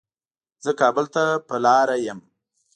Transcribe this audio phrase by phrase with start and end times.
[0.63, 2.19] زه کابل ته په لاره يم